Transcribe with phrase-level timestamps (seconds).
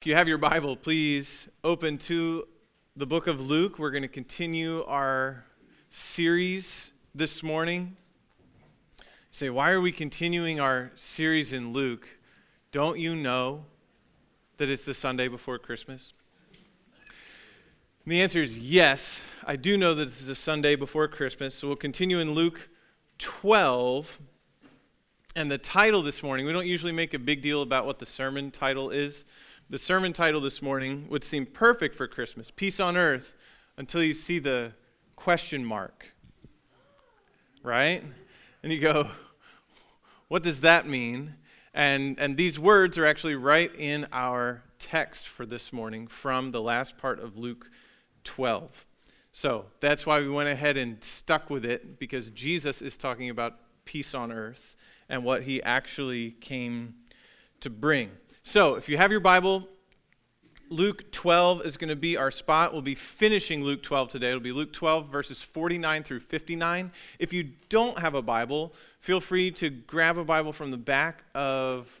[0.00, 2.44] If you have your Bible, please open to
[2.96, 3.78] the book of Luke.
[3.78, 5.44] We're going to continue our
[5.90, 7.98] series this morning.
[9.30, 12.08] Say, why are we continuing our series in Luke?
[12.72, 13.66] Don't you know
[14.56, 16.14] that it's the Sunday before Christmas?
[18.06, 19.20] And the answer is yes.
[19.46, 21.54] I do know that this is a Sunday before Christmas.
[21.54, 22.70] So we'll continue in Luke
[23.18, 24.18] 12.
[25.36, 28.06] And the title this morning, we don't usually make a big deal about what the
[28.06, 29.26] sermon title is.
[29.70, 33.34] The sermon title this morning would seem perfect for Christmas Peace on Earth
[33.76, 34.72] until you see the
[35.14, 36.08] question mark.
[37.62, 38.02] Right?
[38.64, 39.06] And you go,
[40.26, 41.36] what does that mean?
[41.72, 46.60] And, and these words are actually right in our text for this morning from the
[46.60, 47.70] last part of Luke
[48.24, 48.84] 12.
[49.30, 53.54] So that's why we went ahead and stuck with it because Jesus is talking about
[53.84, 54.74] peace on earth
[55.08, 56.94] and what he actually came
[57.60, 58.10] to bring.
[58.42, 59.68] So, if you have your Bible,
[60.70, 62.72] Luke 12 is going to be our spot.
[62.72, 64.28] We'll be finishing Luke 12 today.
[64.28, 66.90] It'll be Luke 12, verses 49 through 59.
[67.18, 71.24] If you don't have a Bible, feel free to grab a Bible from the back
[71.34, 72.00] of,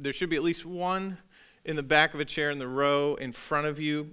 [0.00, 1.18] there should be at least one
[1.64, 4.10] in the back of a chair in the row in front of you.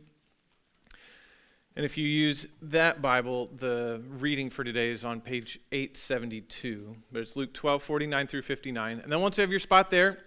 [1.75, 6.95] And if you use that Bible, the reading for today is on page 872.
[7.11, 8.99] But it's Luke 12, 49 through 59.
[8.99, 10.19] And then once you have your spot there,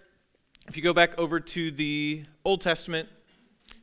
[0.67, 3.07] if you go back over to the Old Testament,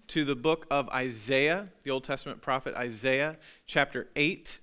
[0.08, 4.60] to the book of Isaiah, the Old Testament prophet Isaiah, chapter 8,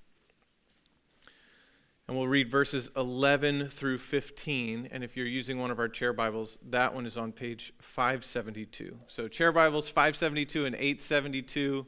[2.06, 4.88] and we'll read verses 11 through 15.
[4.92, 8.98] And if you're using one of our chair Bibles, that one is on page 572.
[9.06, 11.86] So, chair Bibles 572 and 872,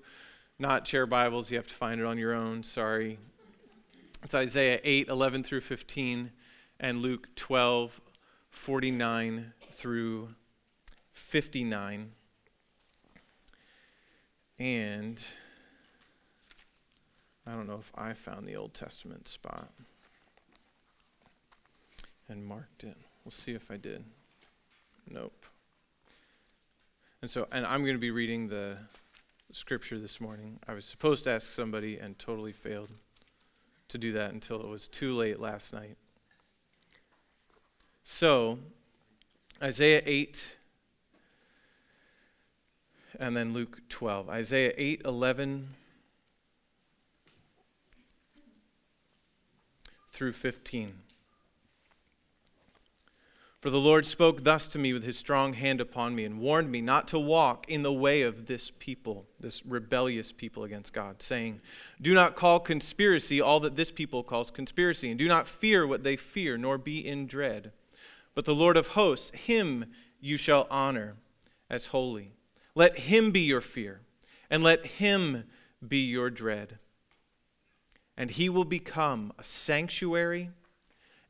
[0.59, 1.51] not chair Bibles.
[1.51, 2.63] You have to find it on your own.
[2.63, 3.19] Sorry.
[4.23, 6.31] It's Isaiah 8, 11 through 15,
[6.81, 8.01] and Luke 12,
[8.55, 10.29] 49 through
[11.13, 12.13] 59.
[14.59, 15.25] And
[17.47, 19.71] I don't know if I found the Old Testament spot
[22.29, 22.97] and marked it.
[23.25, 24.05] We'll see if I did.
[25.11, 25.47] Nope.
[27.21, 28.79] And so, and I'm going to be reading the
[29.53, 30.61] scripture this morning.
[30.67, 32.89] I was supposed to ask somebody and totally failed
[33.89, 35.99] to do that until it was too late last night.
[38.07, 38.59] So,
[39.63, 40.57] Isaiah 8
[43.19, 44.29] and then Luke 12.
[44.29, 45.69] Isaiah 8 11
[50.09, 50.99] through 15.
[53.61, 56.71] For the Lord spoke thus to me with his strong hand upon me and warned
[56.71, 61.23] me not to walk in the way of this people, this rebellious people against God,
[61.23, 61.63] saying,
[62.03, 66.05] Do not call conspiracy all that this people calls conspiracy, and do not fear what
[66.05, 67.73] they fear, nor be in dread.
[68.35, 69.87] But the Lord of hosts, him
[70.21, 71.17] you shall honor
[71.71, 72.33] as holy.
[72.75, 74.01] Let him be your fear,
[74.51, 75.45] and let him
[75.87, 76.79] be your dread.
[78.17, 80.51] And he will become a sanctuary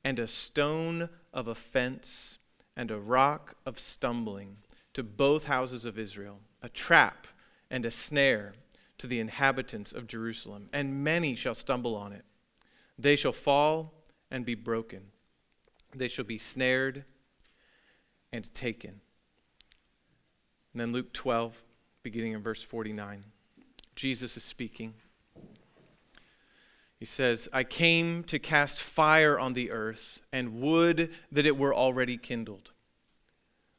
[0.02, 2.38] and a stone of offense
[2.76, 4.58] and a rock of stumbling
[4.92, 7.26] to both houses of Israel, a trap
[7.70, 8.54] and a snare
[8.98, 10.68] to the inhabitants of Jerusalem.
[10.72, 12.24] And many shall stumble on it.
[12.98, 13.92] They shall fall
[14.30, 15.10] and be broken
[15.98, 17.04] they shall be snared
[18.32, 19.00] and taken.
[20.72, 21.62] And then Luke 12,
[22.02, 23.24] beginning in verse 49,
[23.94, 24.94] Jesus is speaking.
[26.98, 31.74] He says, I came to cast fire on the earth and would that it were
[31.74, 32.72] already kindled.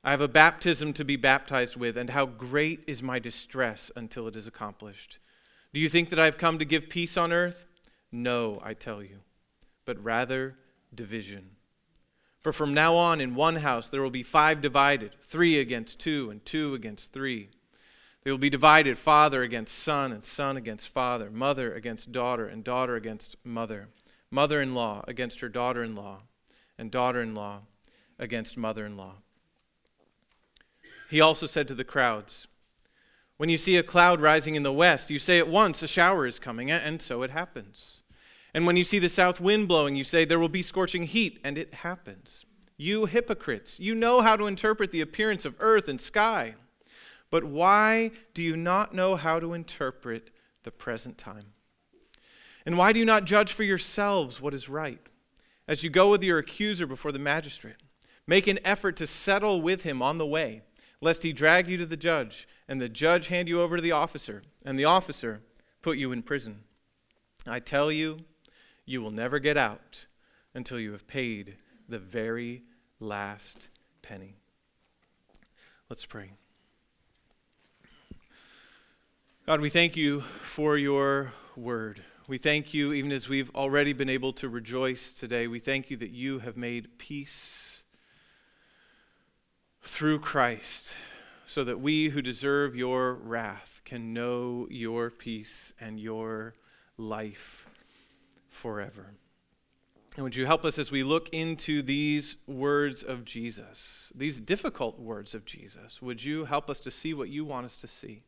[0.04, 4.28] I have a baptism to be baptized with, and how great is my distress until
[4.28, 5.18] it is accomplished.
[5.74, 7.66] Do you think that I have come to give peace on earth?
[8.12, 9.22] No, I tell you,
[9.84, 10.58] but rather
[10.94, 11.55] division.
[12.46, 16.30] For from now on, in one house there will be five divided three against two,
[16.30, 17.50] and two against three.
[18.24, 22.64] They will be divided father against son, and son against father, mother against daughter, and
[22.64, 23.88] daughter against mother,
[24.30, 26.20] mother in law against her daughter in law,
[26.78, 27.62] and daughter in law
[28.20, 29.16] against mother in law.
[31.10, 32.48] He also said to the crowds,
[33.38, 36.28] When you see a cloud rising in the west, you say at once, A shower
[36.28, 38.04] is coming, and so it happens.
[38.56, 41.42] And when you see the south wind blowing, you say, There will be scorching heat,
[41.44, 42.46] and it happens.
[42.78, 46.56] You hypocrites, you know how to interpret the appearance of earth and sky.
[47.30, 50.30] But why do you not know how to interpret
[50.64, 51.48] the present time?
[52.66, 55.02] And why do you not judge for yourselves what is right?
[55.68, 57.84] As you go with your accuser before the magistrate,
[58.26, 60.62] make an effort to settle with him on the way,
[61.02, 63.92] lest he drag you to the judge, and the judge hand you over to the
[63.92, 65.42] officer, and the officer
[65.82, 66.64] put you in prison.
[67.46, 68.20] I tell you,
[68.86, 70.06] you will never get out
[70.54, 71.58] until you have paid
[71.90, 72.64] the very
[73.00, 73.70] last
[74.02, 74.36] penny.
[75.90, 76.32] Let's pray.
[79.46, 82.02] God, we thank you for your word.
[82.28, 85.98] We thank you, even as we've already been able to rejoice today, we thank you
[85.98, 87.84] that you have made peace
[89.84, 90.96] through Christ,
[91.46, 96.56] so that we who deserve your wrath can know your peace and your
[96.98, 97.65] life
[98.56, 99.12] forever.
[100.16, 104.98] And would you help us as we look into these words of Jesus, these difficult
[104.98, 106.02] words of Jesus?
[106.02, 108.24] Would you help us to see what you want us to see?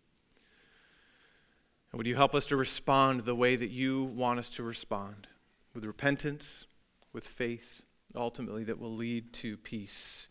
[1.91, 5.27] And would you help us to respond the way that you want us to respond
[5.74, 6.65] with repentance,
[7.13, 7.83] with faith,
[8.13, 10.27] ultimately that will lead to peace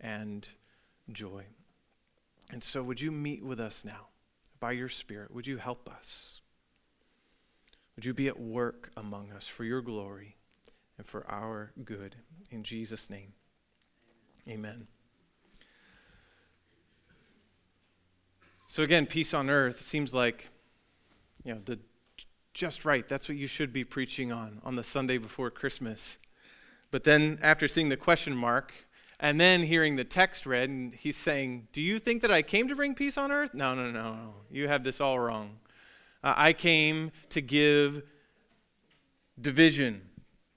[0.00, 0.46] and
[1.10, 1.44] joy?
[2.52, 4.08] And so, would you meet with us now
[4.60, 5.32] by your Spirit?
[5.32, 6.39] Would you help us?
[7.96, 10.36] Would you be at work among us for your glory
[10.96, 12.16] and for our good?
[12.50, 13.32] In Jesus' name,
[14.48, 14.86] amen.
[18.68, 20.48] So, again, peace on earth seems like
[21.44, 21.78] you know, the
[22.52, 23.06] just right.
[23.06, 26.18] That's what you should be preaching on on the Sunday before Christmas.
[26.90, 28.74] But then after seeing the question mark
[29.18, 32.68] and then hearing the text read, and he's saying, Do you think that I came
[32.68, 33.54] to bring peace on earth?
[33.54, 34.34] No, no, no, no.
[34.50, 35.58] You have this all wrong.
[36.22, 38.02] Uh, I came to give
[39.40, 40.02] division.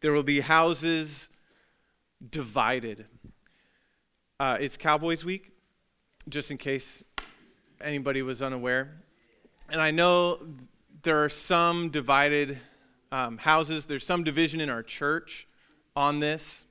[0.02, 1.30] There will be houses
[2.30, 3.06] divided.
[4.40, 5.52] Uh, it's Cowboys Week,
[6.28, 7.04] just in case
[7.80, 9.04] anybody was unaware.
[9.70, 10.40] And I know
[11.04, 12.58] there are some divided
[13.12, 15.48] um, houses, there's some division in our church
[15.96, 16.66] on this.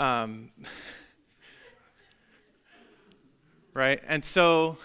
[0.00, 0.50] Um,
[3.72, 4.02] right?
[4.06, 4.78] And so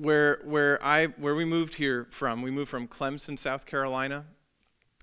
[0.00, 4.24] where where I where we moved here from, we moved from Clemson, South Carolina.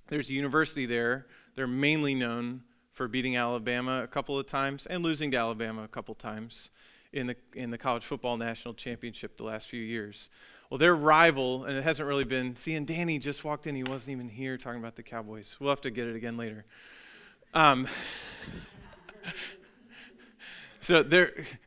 [0.08, 1.28] There's a university there.
[1.56, 5.88] They're mainly known for beating Alabama a couple of times and losing to Alabama a
[5.88, 6.72] couple times
[7.14, 10.30] in the, in the college football national championship the last few years.
[10.70, 13.76] Well, their rival, and it hasn't really been, see, and Danny just walked in.
[13.76, 15.56] He wasn't even here talking about the Cowboys.
[15.60, 16.66] We'll have to get it again later.
[17.54, 17.88] Um,
[20.88, 21.04] so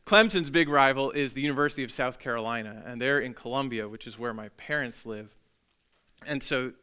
[0.07, 4.17] Clemson's big rival is the University of South Carolina, and they're in Columbia, which is
[4.17, 5.31] where my parents live.
[6.25, 6.73] And so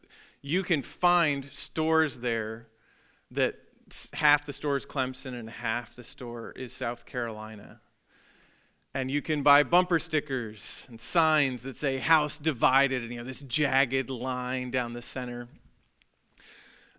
[0.40, 2.69] you can find stores there
[3.32, 3.56] that
[4.12, 7.81] half the store is Clemson and half the store is South Carolina
[8.94, 13.25] and you can buy bumper stickers and signs that say house divided and you know
[13.25, 15.49] this jagged line down the center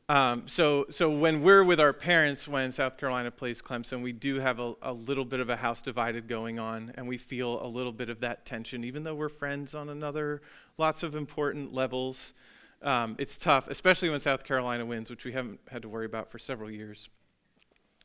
[0.09, 4.39] um, so, so when we're with our parents when south carolina plays clemson we do
[4.39, 7.67] have a, a little bit of a house divided going on and we feel a
[7.67, 10.41] little bit of that tension even though we're friends on another
[10.77, 12.33] lots of important levels
[12.81, 16.29] um, it's tough especially when south carolina wins which we haven't had to worry about
[16.29, 17.09] for several years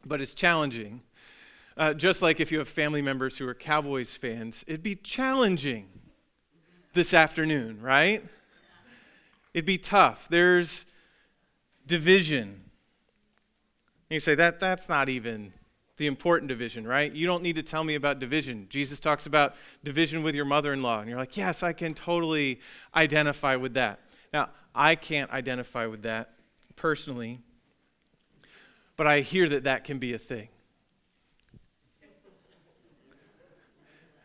[0.06, 1.00] but it's challenging
[1.76, 5.88] uh, just like if you have family members who are Cowboys fans, it'd be challenging
[6.92, 8.24] this afternoon, right?
[9.52, 10.28] It'd be tough.
[10.28, 10.86] There's
[11.86, 12.48] division.
[14.08, 15.52] And you say, that, that's not even
[15.96, 17.12] the important division, right?
[17.12, 18.66] You don't need to tell me about division.
[18.68, 19.54] Jesus talks about
[19.84, 21.00] division with your mother in law.
[21.00, 22.60] And you're like, yes, I can totally
[22.94, 24.00] identify with that.
[24.32, 26.30] Now, I can't identify with that
[26.74, 27.38] personally,
[28.96, 30.48] but I hear that that can be a thing.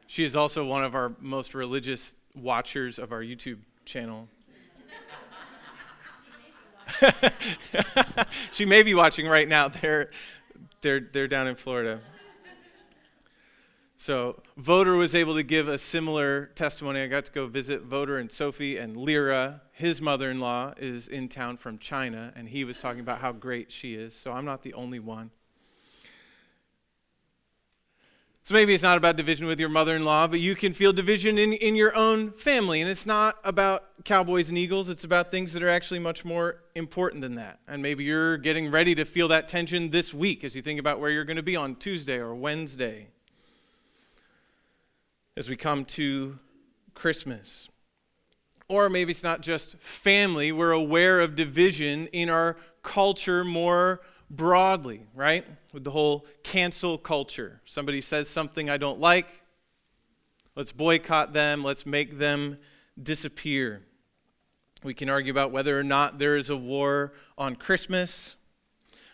[0.07, 4.27] She is also one of our most religious watchers of our YouTube channel.
[8.51, 9.67] she may be watching right now.
[9.67, 10.11] They're,
[10.81, 12.01] they're, they're down in Florida.
[14.01, 17.01] So, Voter was able to give a similar testimony.
[17.01, 19.61] I got to go visit Voter and Sophie and Lyra.
[19.73, 23.33] His mother in law is in town from China, and he was talking about how
[23.33, 24.15] great she is.
[24.15, 25.31] So, I'm not the only one.
[28.43, 30.91] So maybe it's not about division with your mother in law, but you can feel
[30.91, 32.81] division in, in your own family.
[32.81, 36.63] And it's not about cowboys and eagles, it's about things that are actually much more
[36.73, 37.59] important than that.
[37.67, 40.99] And maybe you're getting ready to feel that tension this week as you think about
[40.99, 43.07] where you're going to be on Tuesday or Wednesday
[45.37, 46.39] as we come to
[46.95, 47.69] Christmas.
[48.67, 55.01] Or maybe it's not just family, we're aware of division in our culture more broadly,
[55.15, 55.45] right?
[55.71, 57.61] With the whole cancel culture.
[57.65, 59.43] Somebody says something I don't like,
[60.55, 62.57] let's boycott them, let's make them
[63.01, 63.83] disappear.
[64.83, 68.35] We can argue about whether or not there is a war on Christmas,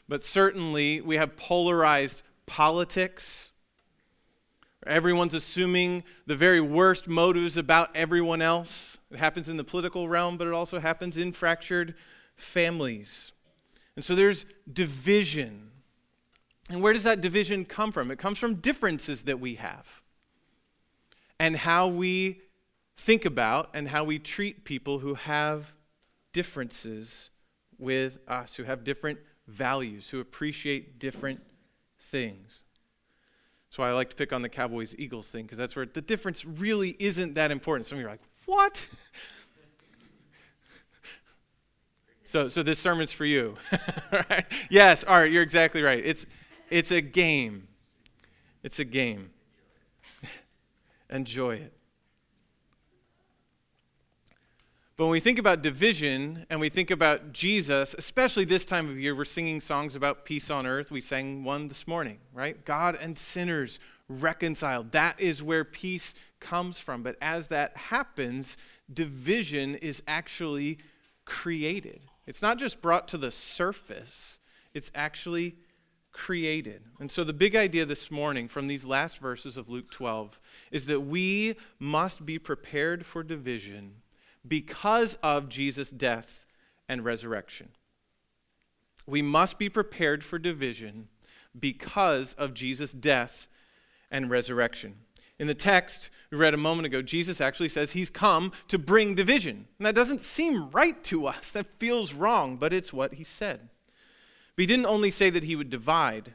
[0.08, 3.52] but certainly we have polarized politics.
[4.86, 9.00] Everyone's assuming the very worst motives about everyone else.
[9.10, 11.96] It happens in the political realm, but it also happens in fractured
[12.36, 13.34] families.
[13.96, 15.65] And so there's division.
[16.70, 18.12] And where does that division come from?
[18.12, 20.02] It comes from differences that we have.
[21.40, 22.42] and how we
[22.96, 25.74] think about and how we treat people who have
[26.32, 27.30] differences
[27.78, 31.42] with us, who have different values, who appreciate different
[32.00, 32.64] things.
[33.68, 36.02] That's why I like to pick on the Cowboys Eagles thing, because that's where the
[36.02, 37.86] difference really isn't that important.
[37.86, 38.86] Some of you are like, what?
[42.24, 43.58] so, so this sermon's for you.
[44.30, 44.46] right?
[44.70, 46.02] Yes, all right, you're exactly right.
[46.04, 46.26] It's,
[46.70, 47.68] it's a game.
[48.64, 49.32] It's a game.
[51.10, 51.74] Enjoy it.
[54.98, 58.98] But when we think about division and we think about Jesus, especially this time of
[58.98, 60.90] year, we're singing songs about peace on earth.
[60.90, 62.64] We sang one this morning, right?
[62.64, 64.94] God and sinners reconciled.
[64.94, 67.04] That is where peace comes from.
[67.04, 68.56] But as that happens,
[68.92, 70.78] division is actually
[71.26, 72.06] created.
[72.26, 74.40] It's not just brought to the surface,
[74.74, 75.58] it's actually
[76.16, 76.82] created.
[77.00, 80.40] And so, the big idea this morning from these last verses of Luke 12
[80.72, 83.96] is that we must be prepared for division
[84.48, 86.46] because of Jesus' death
[86.88, 87.70] and resurrection.
[89.06, 91.10] We must be prepared for division
[91.60, 93.48] because of Jesus' death
[94.10, 94.96] and resurrection.
[95.38, 99.16] In the text we read a moment ago, Jesus actually says he's come to bring
[99.16, 99.68] division.
[99.78, 101.52] And that doesn't seem right to us.
[101.52, 103.70] That feels wrong, but it's what he said.
[104.56, 106.34] But he didn't only say that he would divide,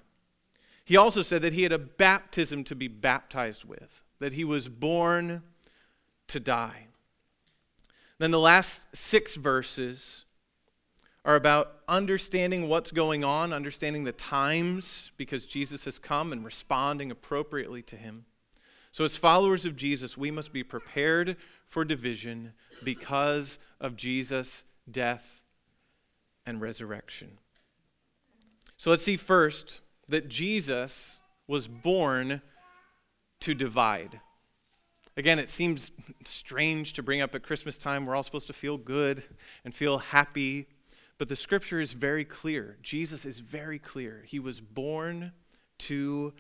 [0.85, 4.69] he also said that he had a baptism to be baptized with, that he was
[4.69, 5.43] born
[6.27, 6.87] to die.
[8.19, 10.25] Then the last six verses
[11.25, 17.11] are about understanding what's going on, understanding the times because Jesus has come and responding
[17.11, 18.25] appropriately to him.
[18.93, 21.37] So, as followers of Jesus, we must be prepared
[21.67, 25.43] for division because of Jesus' death
[26.45, 27.39] and resurrection.
[28.81, 32.41] So, let's see first that Jesus was born
[33.41, 34.21] to divide.
[35.19, 35.93] Again, it seems
[36.25, 38.07] strange to bring up at Christmas time.
[38.07, 39.23] We're all supposed to feel good
[39.67, 40.67] and feel happy.
[41.19, 42.79] But the scripture is very clear.
[42.81, 44.25] Jesus is very clear.
[44.27, 45.33] He was born
[45.81, 46.33] to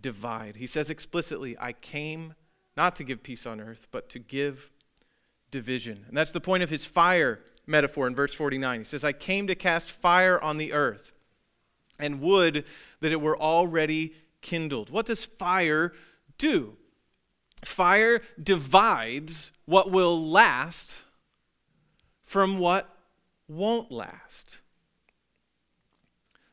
[0.00, 0.54] divide.
[0.54, 2.34] He says explicitly, I came
[2.76, 4.70] not to give peace on earth, but to give
[5.50, 6.04] division.
[6.06, 8.78] And that's the point of his fire metaphor in verse 49.
[8.78, 11.12] He says, I came to cast fire on the earth
[12.02, 12.64] and would
[13.00, 14.90] that it were already kindled.
[14.90, 15.92] What does fire
[16.36, 16.76] do?
[17.64, 21.04] Fire divides what will last
[22.24, 22.94] from what
[23.48, 24.60] won't last.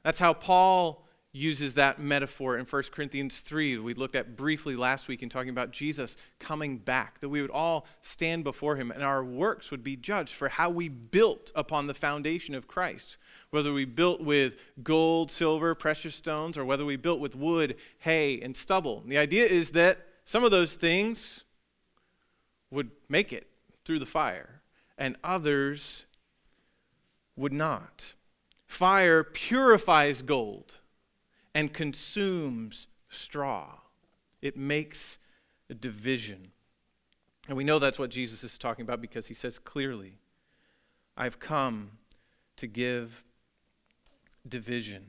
[0.03, 5.07] That's how Paul uses that metaphor in 1 Corinthians 3 we looked at briefly last
[5.07, 9.03] week in talking about Jesus coming back that we would all stand before him and
[9.03, 13.17] our works would be judged for how we built upon the foundation of Christ
[13.51, 18.39] whether we built with gold, silver, precious stones or whether we built with wood, hay
[18.41, 19.01] and stubble.
[19.01, 21.43] And the idea is that some of those things
[22.69, 23.47] would make it
[23.83, 24.61] through the fire,
[24.97, 26.05] and others
[27.35, 28.13] would not.
[28.67, 30.79] Fire purifies gold
[31.53, 33.79] and consumes straw,
[34.41, 35.19] it makes
[35.69, 36.51] a division.
[37.47, 40.19] And we know that's what Jesus is talking about because he says clearly,
[41.17, 41.91] I've come
[42.57, 43.23] to give
[44.47, 45.05] division.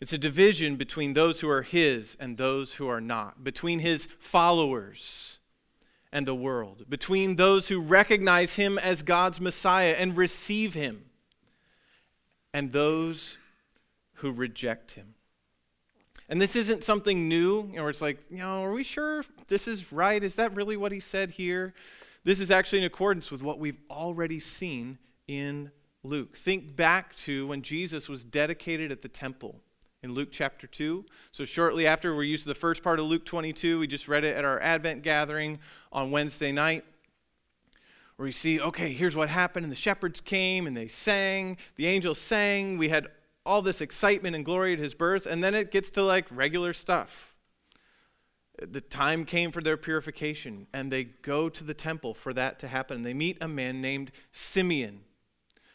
[0.00, 4.06] It's a division between those who are his and those who are not, between his
[4.18, 5.38] followers
[6.12, 11.06] and the world, between those who recognize him as God's Messiah and receive him,
[12.52, 13.38] and those
[14.16, 15.14] who reject him.
[16.28, 19.24] And this isn't something new, you know, where it's like, you know, are we sure
[19.46, 20.22] this is right?
[20.22, 21.72] Is that really what he said here?
[22.24, 25.70] This is actually in accordance with what we've already seen in
[26.02, 26.36] Luke.
[26.36, 29.60] Think back to when Jesus was dedicated at the temple
[30.02, 31.04] in Luke chapter 2.
[31.30, 33.78] So, shortly after, we're used to the first part of Luke 22.
[33.78, 35.60] We just read it at our Advent gathering
[35.92, 36.84] on Wednesday night,
[38.16, 39.64] where you see, okay, here's what happened.
[39.64, 42.78] And the shepherds came and they sang, the angels sang.
[42.78, 43.06] We had
[43.46, 45.24] all this excitement and glory at his birth.
[45.24, 47.34] And then it gets to like regular stuff.
[48.60, 52.68] The time came for their purification, and they go to the temple for that to
[52.68, 53.02] happen.
[53.02, 55.02] They meet a man named Simeon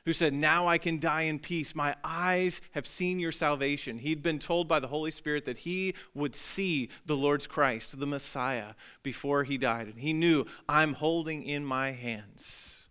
[0.06, 1.76] who said, Now I can die in peace.
[1.76, 4.00] My eyes have seen your salvation.
[4.00, 8.08] He'd been told by the Holy Spirit that he would see the Lord's Christ, the
[8.08, 8.74] Messiah,
[9.04, 9.88] before he died.
[9.88, 12.88] And he knew, I'm holding in my hands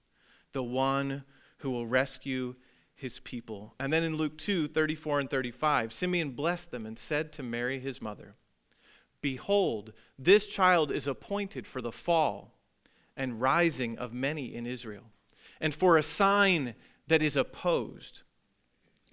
[0.52, 1.25] the one
[1.58, 2.54] who will rescue
[3.00, 3.75] his people.
[3.80, 7.80] And then in Luke 2 34 and 35, Simeon blessed them and said to Mary,
[7.80, 8.35] his mother,
[9.23, 12.54] Behold, this child is appointed for the fall
[13.16, 15.04] and rising of many in Israel,
[15.61, 16.75] and for a sign
[17.07, 18.23] that is opposed.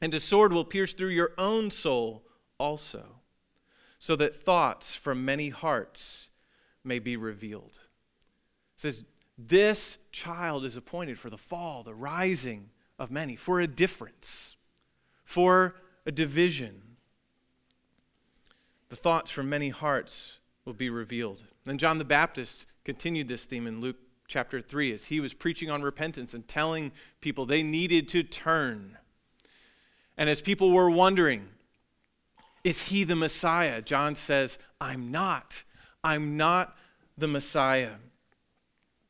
[0.02, 2.24] And a sword will pierce through your own soul
[2.58, 3.22] also,
[4.00, 6.30] so that thoughts from many hearts
[6.84, 7.80] may be revealed.
[8.76, 9.06] It says,
[9.38, 14.56] This child is appointed for the fall, the rising of many, for a difference,
[15.24, 15.76] for
[16.06, 16.82] a division.
[18.90, 21.44] The thoughts from many hearts will be revealed.
[21.66, 25.70] And John the Baptist continued this theme in Luke chapter 3 as he was preaching
[25.70, 28.98] on repentance and telling people they needed to turn.
[30.18, 31.48] And as people were wondering,
[32.64, 33.82] is he the Messiah?
[33.82, 35.64] John says, I'm not.
[36.04, 36.76] I'm not
[37.18, 37.92] the Messiah.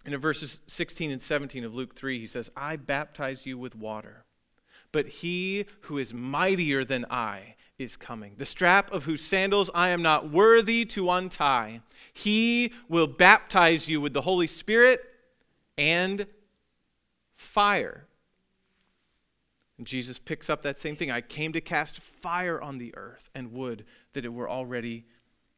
[0.07, 3.75] And in verses 16 and 17 of Luke 3, he says, I baptize you with
[3.75, 4.23] water,
[4.93, 9.89] but he who is mightier than I is coming, the strap of whose sandals I
[9.89, 11.81] am not worthy to untie.
[12.13, 15.01] He will baptize you with the Holy Spirit
[15.77, 16.25] and
[17.35, 18.07] fire.
[19.77, 21.11] And Jesus picks up that same thing.
[21.11, 23.83] I came to cast fire on the earth and would
[24.13, 25.05] that it were already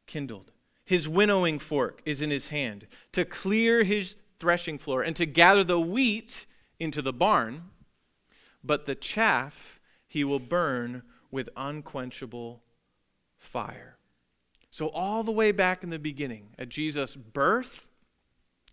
[0.08, 0.50] kindled.
[0.84, 5.62] His winnowing fork is in his hand to clear his threshing floor and to gather
[5.62, 6.46] the wheat
[6.80, 7.70] into the barn,
[8.64, 9.78] but the chaff
[10.08, 12.62] he will burn with unquenchable
[13.38, 13.96] fire.
[14.70, 17.88] So, all the way back in the beginning, at Jesus' birth,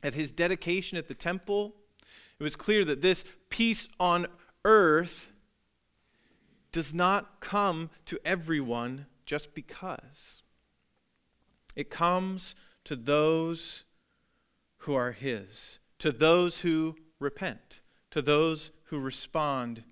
[0.02, 1.76] at his dedication at the temple,
[2.40, 4.28] it was clear that this peace on
[4.64, 5.32] earth
[6.72, 10.44] does not come to everyone just because.
[11.76, 13.84] It comes to those
[14.88, 19.84] who are His, to those who repent, to those who respond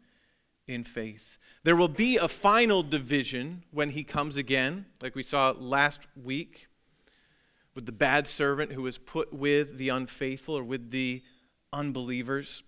[0.68, 1.38] in faith.
[1.64, 6.68] There will be a final division when He comes again, like we saw last week
[7.74, 11.22] with the bad servant who was put with the unfaithful or with the
[11.74, 12.64] unbelievers.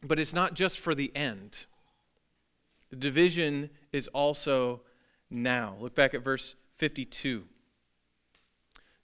[0.00, 1.66] But it's not just for the end.
[2.90, 4.82] The division is also
[5.28, 5.74] now.
[5.80, 7.46] Look back at verse 52.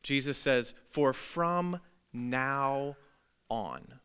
[0.05, 1.81] Jesus says, For from
[2.19, 2.97] now
[3.49, 4.01] on,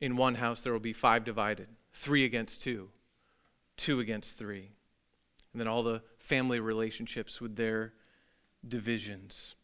[0.00, 2.90] in one house there will be five divided, three against two,
[3.76, 4.72] two against three.
[5.52, 7.94] And then all the family relationships with their
[8.66, 9.54] divisions.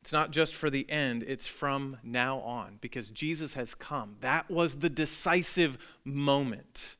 [0.00, 4.16] It's not just for the end, it's from now on because Jesus has come.
[4.20, 6.96] That was the decisive moment.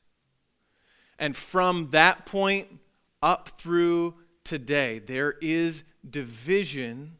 [1.18, 2.78] And from that point
[3.20, 4.14] up through
[4.44, 7.16] today, there is division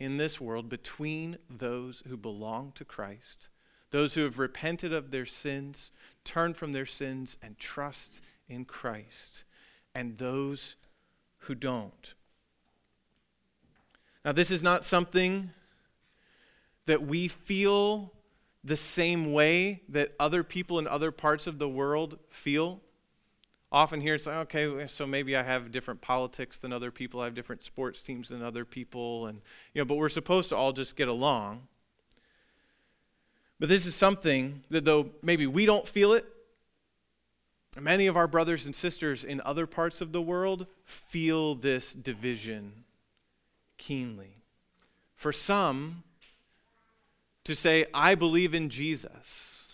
[0.00, 3.48] in this world between those who belong to Christ,
[3.90, 5.90] those who have repented of their sins,
[6.24, 9.44] turned from their sins, and trust in Christ,
[9.94, 10.76] and those
[11.38, 12.14] who don't.
[14.24, 15.50] Now, this is not something
[16.86, 18.12] that we feel
[18.64, 22.80] the same way that other people in other parts of the world feel.
[23.70, 27.24] Often here it's like, okay, so maybe I have different politics than other people, I
[27.24, 29.42] have different sports teams than other people, and
[29.74, 31.68] you know, but we're supposed to all just get along.
[33.60, 36.24] But this is something that though maybe we don't feel it,
[37.78, 42.84] many of our brothers and sisters in other parts of the world feel this division
[43.76, 44.38] keenly.
[45.14, 46.04] For some,
[47.44, 49.66] to say, I believe in Jesus,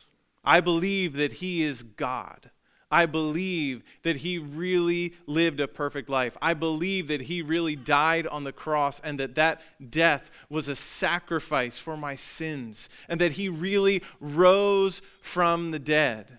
[0.45, 2.51] I believe that He is God.
[2.95, 6.37] I believe that he really lived a perfect life.
[6.41, 10.77] I believe that he really died on the cross and that that death was a
[10.77, 16.39] sacrifice for my sins and that he really rose from the dead.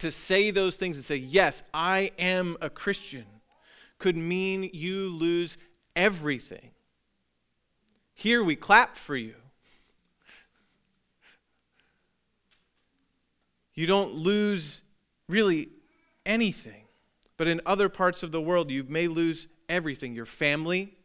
[0.00, 3.24] To say those things and say, Yes, I am a Christian,
[3.96, 5.56] could mean you lose
[5.96, 6.72] everything.
[8.12, 9.36] Here we clap for you.
[13.72, 14.82] You don't lose
[15.28, 15.70] really
[16.24, 16.84] anything.
[17.36, 20.96] But in other parts of the world, you may lose everything your family,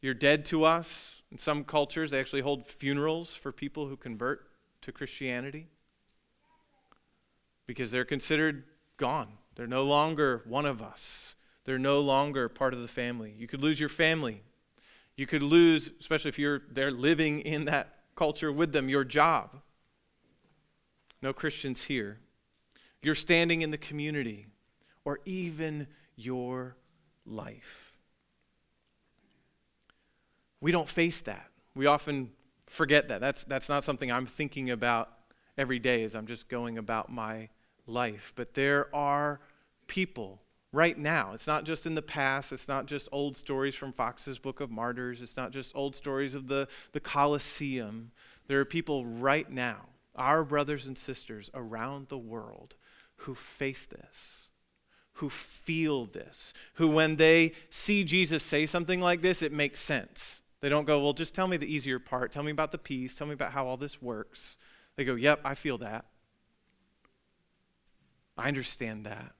[0.00, 1.22] you're dead to us.
[1.30, 4.48] In some cultures, they actually hold funerals for people who convert
[4.82, 5.66] to Christianity
[7.66, 8.64] because they're considered
[8.96, 9.28] gone.
[9.56, 11.34] They're no longer one of us.
[11.64, 13.34] They're no longer part of the family.
[13.36, 14.42] You could lose your family.
[15.16, 19.60] You could lose, especially if you're there living in that culture with them, your job.
[21.20, 22.20] No Christians here.
[23.02, 24.46] You're standing in the community,
[25.04, 26.76] or even your
[27.24, 27.96] life.
[30.60, 31.48] We don't face that.
[31.74, 32.30] We often
[32.66, 33.20] forget that.
[33.20, 35.10] That's, that's not something I'm thinking about
[35.56, 37.48] every day as I'm just going about my
[37.86, 38.32] life.
[38.34, 39.40] But there are
[39.86, 41.32] people right now.
[41.32, 42.52] It's not just in the past.
[42.52, 45.22] It's not just old stories from Fox's Book of Martyrs.
[45.22, 48.10] It's not just old stories of the, the Colosseum.
[48.48, 52.76] There are people right now, our brothers and sisters around the world,
[53.18, 54.48] who face this,
[55.14, 60.42] who feel this, who, when they see Jesus say something like this, it makes sense.
[60.60, 62.32] They don't go, Well, just tell me the easier part.
[62.32, 63.14] Tell me about the peace.
[63.14, 64.56] Tell me about how all this works.
[64.96, 66.04] They go, Yep, I feel that.
[68.36, 69.32] I understand that.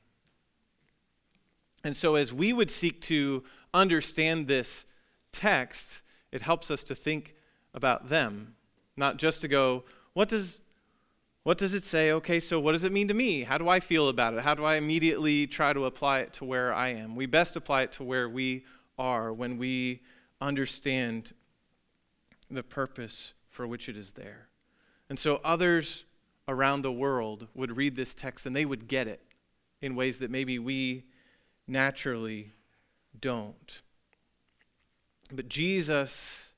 [1.84, 4.84] And so, as we would seek to understand this
[5.32, 7.34] text, it helps us to think
[7.72, 8.56] about them,
[8.96, 10.60] not just to go, what does,
[11.48, 12.12] what does it say?
[12.12, 13.42] Okay, so what does it mean to me?
[13.42, 14.40] How do I feel about it?
[14.40, 17.16] How do I immediately try to apply it to where I am?
[17.16, 18.66] We best apply it to where we
[18.98, 20.02] are when we
[20.42, 21.32] understand
[22.50, 24.48] the purpose for which it is there.
[25.08, 26.04] And so others
[26.48, 29.22] around the world would read this text and they would get it
[29.80, 31.04] in ways that maybe we
[31.66, 32.50] naturally
[33.18, 33.80] don't.
[35.32, 36.52] But Jesus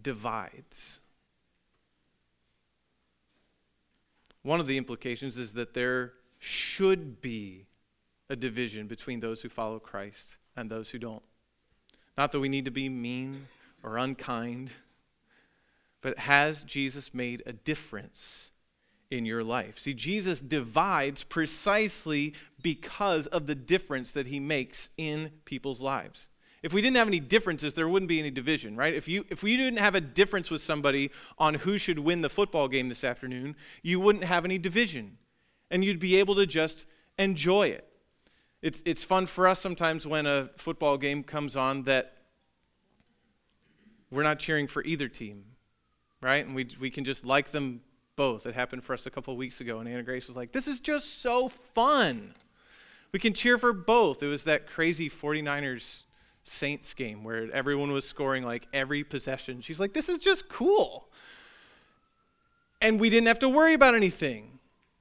[0.00, 0.99] divides.
[4.42, 7.66] One of the implications is that there should be
[8.30, 11.22] a division between those who follow Christ and those who don't.
[12.16, 13.48] Not that we need to be mean
[13.82, 14.70] or unkind,
[16.00, 18.50] but has Jesus made a difference
[19.10, 19.78] in your life?
[19.78, 26.29] See, Jesus divides precisely because of the difference that he makes in people's lives.
[26.62, 28.94] If we didn't have any differences, there wouldn't be any division, right?
[28.94, 32.28] If you if we didn't have a difference with somebody on who should win the
[32.28, 35.16] football game this afternoon, you wouldn't have any division.
[35.70, 36.86] And you'd be able to just
[37.18, 37.86] enjoy it.
[38.60, 42.16] It's it's fun for us sometimes when a football game comes on that
[44.10, 45.44] we're not cheering for either team,
[46.20, 46.44] right?
[46.44, 47.80] And we we can just like them
[48.16, 48.44] both.
[48.44, 50.78] It happened for us a couple weeks ago, and Anna Grace was like, This is
[50.78, 52.34] just so fun.
[53.12, 54.22] We can cheer for both.
[54.22, 56.04] It was that crazy 49ers
[56.44, 59.60] Saints game where everyone was scoring like every possession.
[59.60, 61.08] She's like, this is just cool.
[62.80, 64.58] And we didn't have to worry about anything,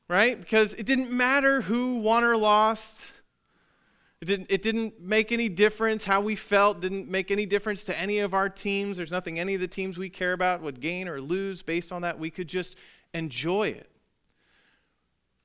[0.08, 0.39] right?
[0.39, 3.13] Because it didn't matter who won or lost.
[4.21, 7.97] It didn't, it didn't make any difference how we felt, didn't make any difference to
[7.97, 8.97] any of our teams.
[8.97, 12.02] There's nothing any of the teams we care about would gain or lose based on
[12.02, 12.19] that.
[12.19, 12.75] We could just
[13.13, 13.89] enjoy it.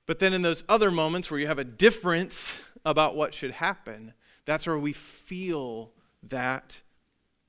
[0.06, 4.12] But then in those other moments where you have a difference about what should happen,
[4.44, 6.82] that's where we feel that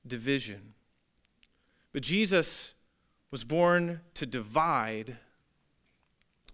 [0.06, 0.74] division.
[1.92, 2.74] But Jesus
[3.30, 5.16] was born to divide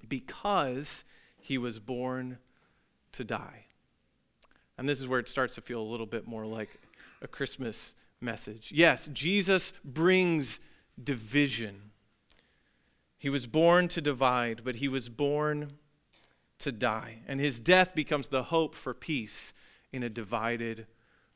[0.09, 1.05] because
[1.39, 2.39] he was born
[3.13, 3.67] to die.
[4.79, 6.81] And this is where it starts to feel a little bit more like
[7.21, 8.73] a Christmas message.
[8.75, 10.61] Yes, Jesus brings
[11.03, 11.91] division.
[13.19, 15.75] He was born to divide, but he was born
[16.59, 17.19] to die.
[17.29, 19.53] And his death becomes the hope for peace
[19.93, 20.87] in a divided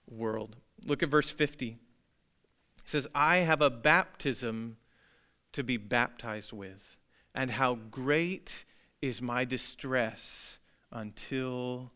[0.09, 0.57] world.
[0.85, 1.67] Look at verse 50.
[1.67, 1.79] He
[2.85, 4.77] says, I have a baptism
[5.53, 6.99] to be baptized with,
[7.35, 8.65] and how great
[9.03, 10.59] is my distress
[10.93, 11.93] until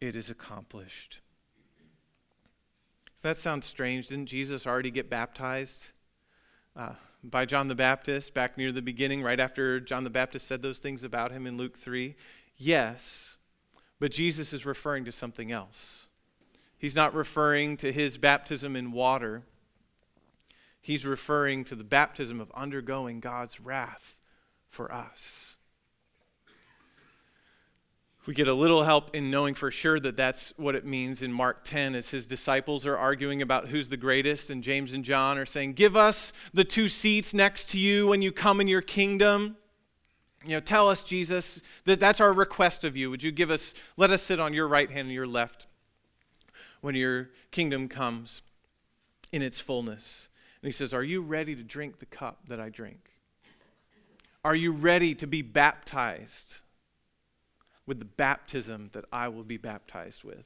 [0.00, 1.20] it is accomplished.
[3.26, 4.06] That sound strange?
[4.06, 5.90] Didn't Jesus already get baptized
[6.76, 6.92] uh,
[7.24, 10.78] by John the Baptist back near the beginning, right after John the Baptist said those
[10.78, 12.14] things about him in Luke 3?
[12.56, 13.35] Yes,
[13.98, 16.06] but Jesus is referring to something else.
[16.78, 19.42] He's not referring to his baptism in water.
[20.80, 24.16] He's referring to the baptism of undergoing God's wrath
[24.68, 25.56] for us.
[28.26, 31.32] We get a little help in knowing for sure that that's what it means in
[31.32, 35.38] Mark 10 as his disciples are arguing about who's the greatest, and James and John
[35.38, 38.82] are saying, Give us the two seats next to you when you come in your
[38.82, 39.56] kingdom.
[40.46, 43.10] You know, tell us, Jesus, that that's our request of you.
[43.10, 45.66] Would you give us, let us sit on your right hand and your left
[46.80, 48.42] when your kingdom comes
[49.32, 50.28] in its fullness?
[50.62, 53.10] And he says, Are you ready to drink the cup that I drink?
[54.44, 56.58] Are you ready to be baptized
[57.84, 60.44] with the baptism that I will be baptized with?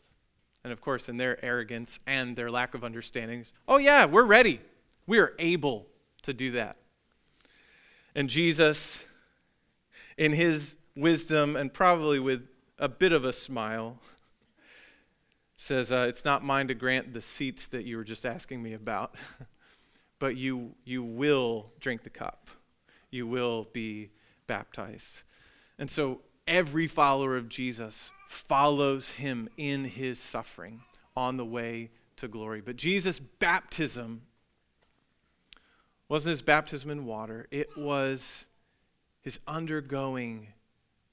[0.64, 4.60] And of course, in their arrogance and their lack of understanding, oh, yeah, we're ready.
[5.06, 5.86] We are able
[6.22, 6.78] to do that.
[8.14, 9.04] And Jesus
[10.20, 12.46] in his wisdom and probably with
[12.78, 13.96] a bit of a smile,
[15.56, 18.74] says, uh, It's not mine to grant the seats that you were just asking me
[18.74, 19.14] about,
[20.18, 22.50] but you, you will drink the cup.
[23.10, 24.10] You will be
[24.46, 25.22] baptized.
[25.78, 30.80] And so every follower of Jesus follows him in his suffering
[31.16, 32.60] on the way to glory.
[32.60, 34.20] But Jesus' baptism
[36.10, 38.48] wasn't his baptism in water, it was
[39.24, 40.48] is undergoing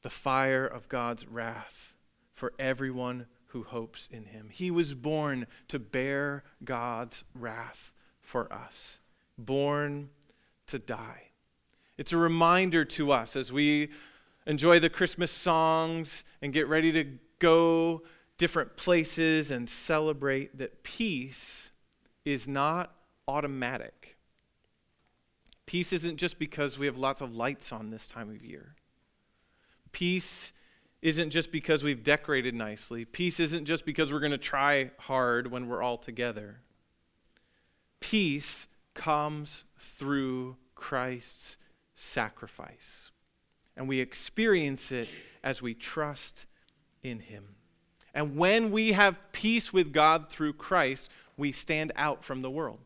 [0.02, 1.96] the fire of God's wrath
[2.34, 4.50] for everyone who hopes in him.
[4.52, 9.00] He was born to bear God's wrath for us,
[9.38, 10.10] born
[10.68, 11.32] to die.
[11.98, 13.90] It's a reminder to us as we
[14.46, 18.04] enjoy the Christmas songs and get ready to go
[18.38, 21.72] different places and celebrate, that peace
[22.24, 22.94] is not
[23.28, 24.17] automatic.
[25.68, 28.74] Peace isn't just because we have lots of lights on this time of year.
[29.92, 30.54] Peace
[31.02, 33.04] isn't just because we've decorated nicely.
[33.06, 36.62] Peace isn't just because we're going to try hard when we're all together.
[38.00, 41.58] Peace comes through Christ's
[41.96, 43.12] sacrifice.
[43.76, 45.10] And we experience it
[45.44, 46.46] as we trust
[47.04, 47.56] in Him.
[48.14, 52.80] And when we have peace with God through Christ, we stand out from the world.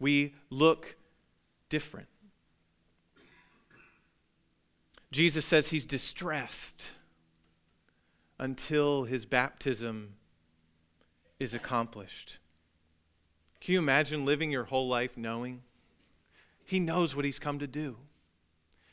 [0.00, 0.96] We look
[1.74, 2.06] different.
[5.10, 6.92] Jesus says he's distressed
[8.38, 10.14] until his baptism
[11.40, 12.38] is accomplished.
[13.60, 15.62] Can you imagine living your whole life knowing?
[16.64, 17.96] He knows what he's come to do.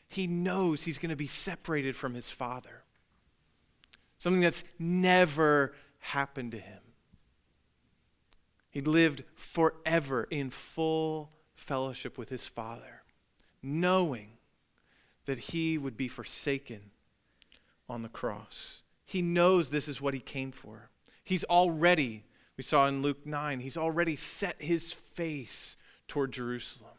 [0.09, 2.81] He knows he's going to be separated from his Father.
[4.17, 6.79] Something that's never happened to him.
[8.71, 11.29] He lived forever in full
[11.61, 13.03] fellowship with his Father,
[13.61, 14.31] knowing
[15.25, 16.91] that he would be forsaken
[17.87, 18.81] on the cross.
[19.05, 20.89] He knows this is what he came for.
[21.23, 22.23] He's already,
[22.57, 26.91] we saw in Luke 9, he's already set his face toward Jerusalem.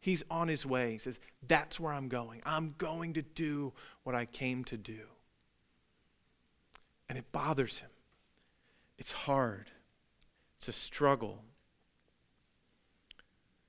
[0.00, 0.92] He's on his way.
[0.92, 2.40] He says, That's where I'm going.
[2.44, 3.72] I'm going to do
[4.04, 5.00] what I came to do.
[7.08, 7.90] And it bothers him.
[8.98, 9.70] It's hard,
[10.58, 11.42] it's a struggle.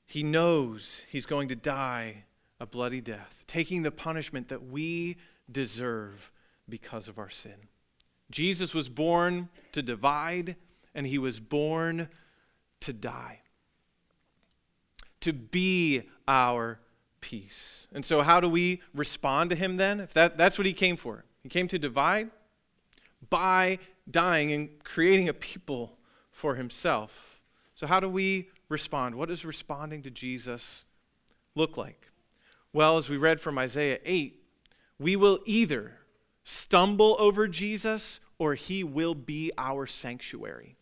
[0.09, 2.23] He knows he's going to die
[2.59, 5.17] a bloody death, taking the punishment that we
[5.51, 6.31] deserve
[6.67, 7.53] because of our sin.
[8.31, 10.55] Jesus was born to divide,
[10.95, 12.09] and he was born
[12.79, 13.41] to die,
[15.21, 16.79] to be our
[17.21, 17.87] peace.
[17.93, 19.99] And so, how do we respond to him then?
[19.99, 22.31] If that, that's what he came for, he came to divide
[23.29, 23.77] by
[24.09, 25.99] dying and creating a people
[26.31, 27.41] for himself.
[27.75, 29.15] So, how do we respond?
[29.15, 30.85] What does responding to Jesus
[31.55, 32.11] look like?
[32.71, 34.41] Well, as we read from Isaiah 8,
[34.99, 35.97] we will either
[36.43, 40.75] stumble over Jesus or he will be our sanctuary.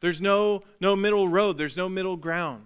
[0.00, 2.64] There's no, no middle road, there's no middle ground.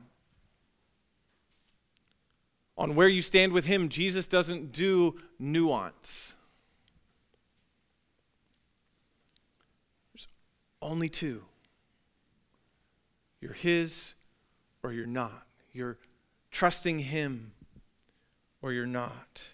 [2.77, 6.35] On where you stand with him, Jesus doesn't do nuance.
[10.13, 10.29] There's
[10.81, 11.48] only two
[13.41, 14.15] you're his
[14.83, 15.47] or you're not.
[15.73, 15.99] You're
[16.51, 17.53] trusting him
[18.63, 19.51] or you're not.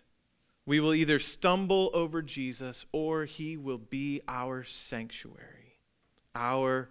[0.66, 5.78] We will either stumble over Jesus or he will be our sanctuary,
[6.34, 6.88] our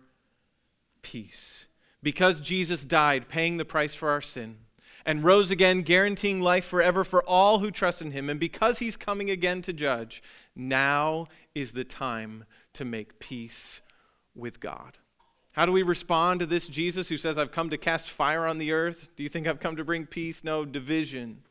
[1.02, 1.68] peace.
[2.04, 4.58] Because Jesus died, paying the price for our sin,
[5.06, 8.96] and rose again, guaranteeing life forever for all who trust in him, and because he's
[8.96, 10.22] coming again to judge,
[10.56, 13.82] now is the time to make peace
[14.36, 14.98] with God.
[15.54, 18.58] How do we respond to this Jesus who says, I've come to cast fire on
[18.58, 19.14] the earth?
[19.16, 20.44] Do you think I've come to bring peace?
[20.44, 21.44] No, division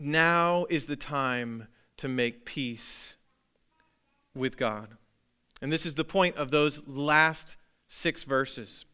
[0.00, 3.16] now is the time to make peace
[4.34, 4.96] with God.
[5.60, 8.86] And this is the point of those last six verses.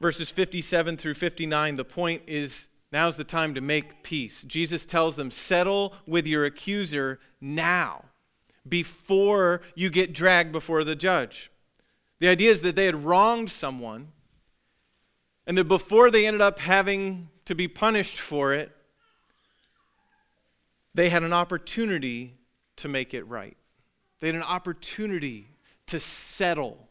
[0.00, 4.42] Verses 57 through 59, the point is now's the time to make peace.
[4.42, 8.04] Jesus tells them, settle with your accuser now,
[8.68, 11.50] before you get dragged before the judge.
[12.20, 14.12] The idea is that they had wronged someone,
[15.46, 18.70] and that before they ended up having to be punished for it,
[20.94, 22.34] they had an opportunity
[22.76, 23.56] to make it right.
[24.20, 25.48] They had an opportunity
[25.86, 26.88] to settle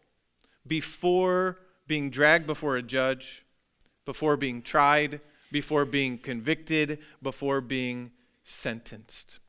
[0.67, 3.45] before being dragged before a judge,
[4.05, 8.11] before being tried, before being convicted, before being
[8.43, 9.39] sentenced.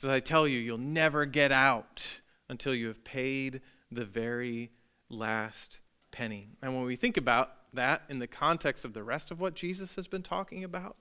[0.00, 3.60] So I tell you, you'll never get out until you have paid
[3.92, 4.70] the very
[5.10, 6.48] last penny.
[6.62, 9.96] And when we think about that in the context of the rest of what Jesus
[9.96, 10.96] has been talking about,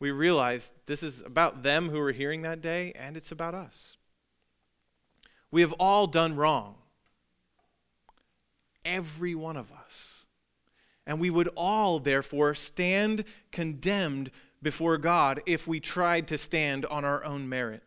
[0.00, 3.98] we realize this is about them who were hearing that day, and it's about us.
[5.52, 6.74] We have all done wrong.
[8.84, 10.24] Every one of us.
[11.06, 17.04] And we would all, therefore, stand condemned before God if we tried to stand on
[17.04, 17.84] our own merit.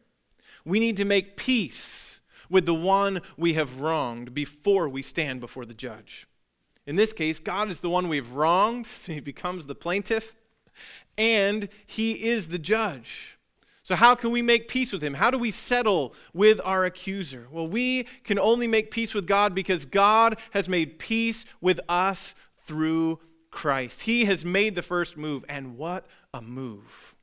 [0.67, 5.65] We need to make peace with the one we have wronged before we stand before
[5.65, 6.27] the judge.
[6.85, 10.35] In this case, God is the one we've wronged, so he becomes the plaintiff
[11.17, 13.37] and he is the judge.
[13.81, 15.13] So, how can we make peace with him?
[15.13, 17.47] How do we settle with our accuser?
[17.49, 22.35] Well, we can only make peace with God because God has made peace with us
[22.65, 24.01] through Christ.
[24.01, 27.15] He has made the first move, and what a move!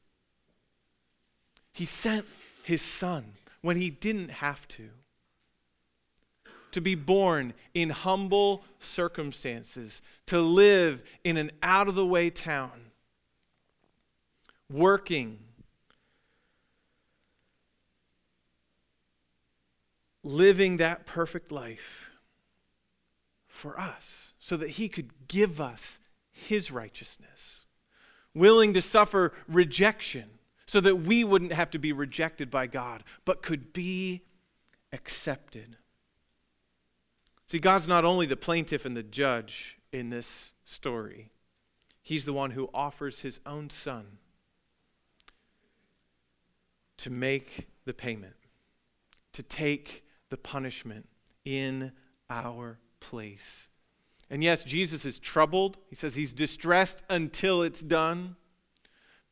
[1.75, 2.25] He sent
[2.65, 4.89] his son when he didn't have to.
[6.73, 12.91] To be born in humble circumstances, to live in an out of the way town,
[14.69, 15.39] working,
[20.25, 22.11] living that perfect life
[23.47, 26.01] for us so that he could give us
[26.33, 27.67] his righteousness,
[28.35, 30.31] willing to suffer rejection
[30.75, 34.23] so that we wouldn't have to be rejected by God, but could be
[34.93, 35.77] accepted.
[37.47, 41.31] See, God's not only the plaintiff and the judge in this story,
[42.03, 44.19] He's the one who offers His own Son
[46.97, 48.35] to make the payment,
[49.33, 51.09] to take the punishment
[51.45, 51.93] in
[52.29, 53.69] our place.
[54.29, 55.79] And yes, Jesus is troubled.
[55.89, 58.35] He says he's distressed until it's done.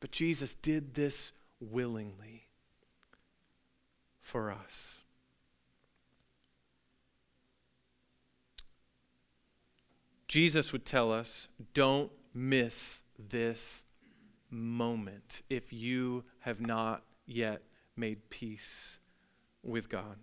[0.02, 2.48] But Jesus did this willingly
[4.20, 5.04] for us.
[10.26, 13.84] Jesus would tell us don't miss this
[14.50, 17.62] moment if you have not yet
[17.96, 18.98] made peace
[19.62, 20.16] with God.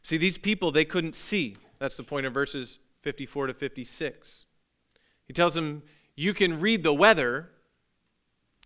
[0.00, 1.56] See, these people, they couldn't see.
[1.78, 4.46] That's the point of verses 54 to 56.
[5.26, 5.82] He tells them,
[6.16, 7.50] You can read the weather,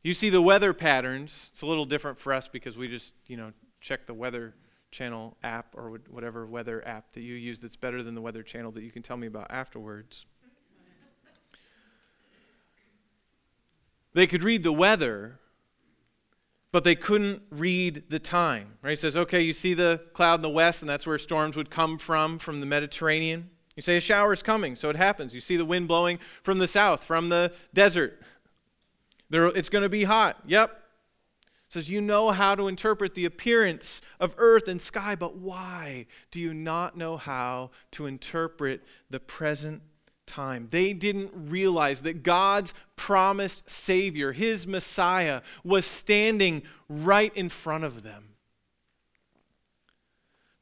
[0.08, 1.50] you see the weather patterns.
[1.52, 4.54] It's a little different for us because we just, you know, check the weather
[4.90, 8.72] channel app or whatever weather app that you use that's better than the weather channel
[8.72, 10.24] that you can tell me about afterwards.
[14.14, 15.38] they could read the weather,
[16.72, 18.78] but they couldn't read the time.
[18.80, 18.92] Right?
[18.92, 21.68] He says, okay, you see the cloud in the west, and that's where storms would
[21.68, 23.50] come from, from the Mediterranean.
[23.76, 25.34] You say a shower is coming, so it happens.
[25.34, 28.22] You see the wind blowing from the south, from the desert.
[29.30, 30.38] There, it's going to be hot.
[30.46, 30.78] Yep.
[31.68, 36.40] Says, You know how to interpret the appearance of earth and sky, but why do
[36.40, 39.82] you not know how to interpret the present
[40.26, 40.68] time?
[40.70, 48.02] They didn't realize that God's promised Savior, his Messiah, was standing right in front of
[48.02, 48.24] them.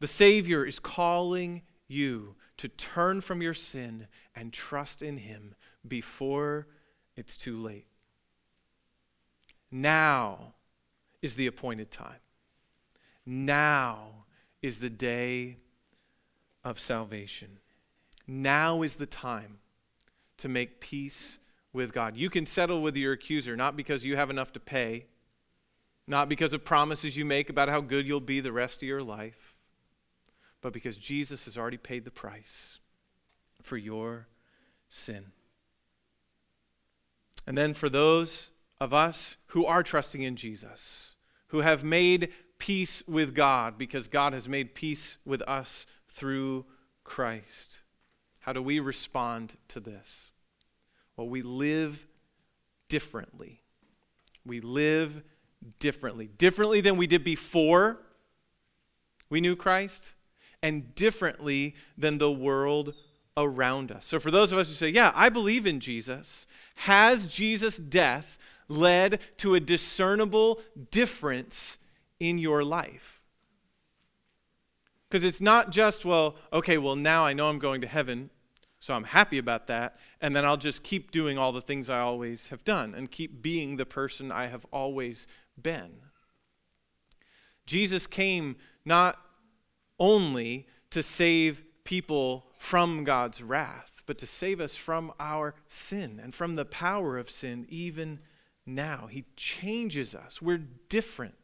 [0.00, 5.54] The Savior is calling you to turn from your sin and trust in him
[5.86, 6.66] before
[7.16, 7.86] it's too late.
[9.70, 10.54] Now
[11.22, 12.20] is the appointed time.
[13.24, 14.24] Now
[14.62, 15.56] is the day
[16.64, 17.58] of salvation.
[18.26, 19.58] Now is the time
[20.38, 21.38] to make peace
[21.72, 22.16] with God.
[22.16, 25.06] You can settle with your accuser not because you have enough to pay,
[26.06, 29.02] not because of promises you make about how good you'll be the rest of your
[29.02, 29.58] life,
[30.60, 32.78] but because Jesus has already paid the price
[33.62, 34.26] for your
[34.88, 35.26] sin.
[37.46, 38.50] And then for those
[38.80, 41.14] of us who are trusting in Jesus,
[41.48, 46.64] who have made peace with God because God has made peace with us through
[47.04, 47.80] Christ.
[48.40, 50.30] How do we respond to this?
[51.16, 52.06] Well, we live
[52.88, 53.62] differently.
[54.44, 55.22] We live
[55.78, 56.28] differently.
[56.38, 57.98] Differently than we did before
[59.28, 60.14] we knew Christ,
[60.62, 62.94] and differently than the world
[63.36, 64.04] around us.
[64.04, 68.38] So, for those of us who say, Yeah, I believe in Jesus, has Jesus' death
[68.68, 71.78] led to a discernible difference
[72.18, 73.22] in your life.
[75.08, 78.30] Because it's not just, well, okay, well, now I know I'm going to heaven,
[78.80, 82.00] so I'm happy about that, and then I'll just keep doing all the things I
[82.00, 85.26] always have done and keep being the person I have always
[85.60, 85.92] been.
[87.66, 89.18] Jesus came not
[89.98, 96.34] only to save people from God's wrath, but to save us from our sin and
[96.34, 98.20] from the power of sin, even
[98.66, 99.06] now.
[99.06, 100.42] He changes us.
[100.42, 101.34] We're different.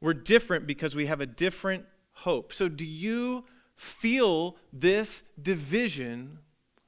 [0.00, 2.52] We're different because we have a different hope.
[2.52, 6.38] So, do you feel this division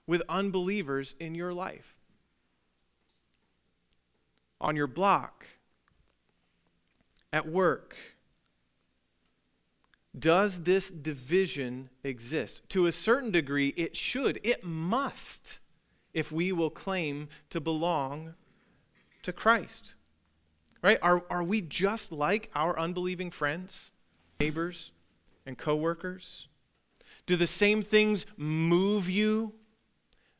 [0.06, 1.98] with unbelievers in your life?
[4.60, 5.46] On your block,
[7.32, 7.96] at work?
[10.18, 12.68] Does this division exist?
[12.70, 15.60] To a certain degree, it should, it must
[16.18, 18.34] if we will claim to belong
[19.22, 19.94] to Christ.
[20.82, 20.98] Right?
[21.00, 23.92] Are, are we just like our unbelieving friends,
[24.40, 24.90] neighbors,
[25.46, 26.48] and coworkers?
[27.26, 29.52] Do the same things move you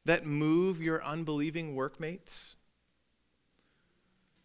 [0.04, 2.56] that move your unbelieving workmates?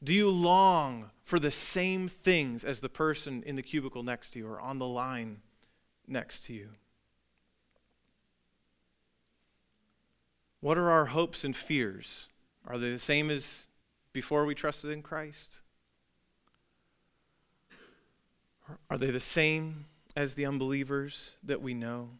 [0.03, 4.39] Do you long for the same things as the person in the cubicle next to
[4.39, 5.37] you or on the line
[6.07, 6.69] next to you?
[10.63, 12.29] What are our hopes and fears?
[12.65, 13.67] Are they the same as
[14.13, 15.59] before we trusted in Christ?
[18.89, 22.11] Are they the same as the unbelievers that we know?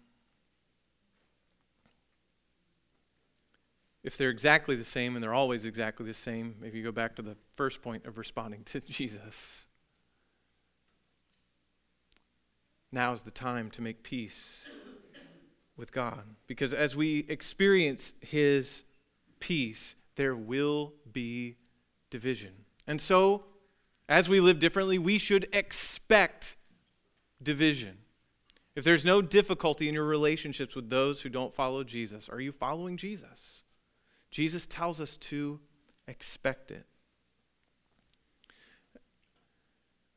[4.04, 7.16] If they're exactly the same and they're always exactly the same, maybe you go back
[7.16, 9.68] to the first point of responding to Jesus.
[12.92, 14.68] Now is the time to make peace
[15.78, 16.24] with God.
[16.48, 18.84] Because as we experience His
[19.40, 21.58] peace, there will be
[22.10, 22.52] division.
[22.88, 23.46] And so,
[24.08, 26.56] as we live differently, we should expect
[27.42, 27.98] division.
[28.76, 32.52] If there's no difficulty in your relationships with those who don't follow Jesus, are you
[32.52, 33.64] following Jesus?
[34.32, 35.60] Jesus tells us to
[36.08, 36.86] expect it.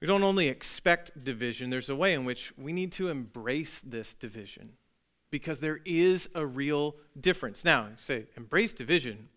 [0.01, 4.15] We don't only expect division, there's a way in which we need to embrace this
[4.15, 4.73] division
[5.31, 7.65] because there is a real difference.
[7.65, 9.29] Now, say, embrace division.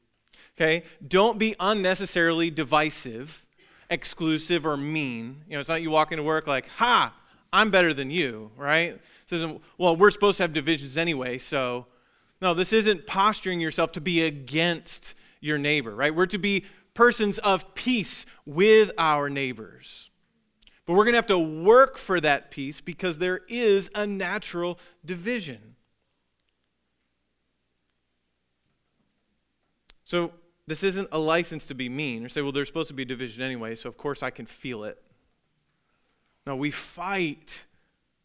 [0.56, 0.84] Okay?
[1.06, 3.46] Don't be unnecessarily divisive,
[3.90, 5.44] exclusive, or mean.
[5.48, 7.14] You know, it's not you walk into work like, ha,
[7.52, 8.90] I'm better than you, right?
[8.92, 11.88] It isn't, well, we're supposed to have divisions anyway, so.
[12.42, 16.14] No, this isn't posturing yourself to be against your neighbor, right?
[16.14, 20.10] We're to be persons of peace with our neighbors.
[20.86, 24.80] But we're going to have to work for that peace because there is a natural
[25.06, 25.69] division.
[30.10, 30.32] So
[30.66, 33.44] this isn't a license to be mean or say, well, there's supposed to be division
[33.44, 35.00] anyway, so of course I can feel it.
[36.48, 37.66] No, we fight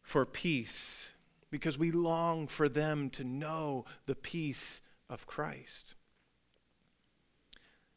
[0.00, 1.12] for peace
[1.50, 4.80] because we long for them to know the peace
[5.10, 5.94] of Christ.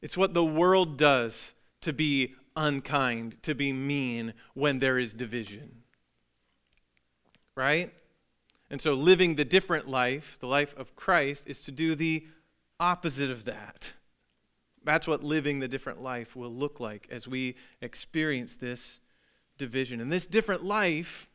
[0.01, 5.83] It's what the world does to be unkind, to be mean when there is division.
[7.55, 7.93] Right?
[8.69, 12.27] And so living the different life, the life of Christ, is to do the
[12.79, 13.93] opposite of that.
[14.83, 18.99] That's what living the different life will look like as we experience this
[19.57, 19.99] division.
[19.99, 21.29] And this different life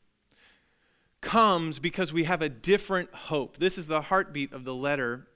[1.21, 3.59] comes because we have a different hope.
[3.59, 5.27] This is the heartbeat of the letter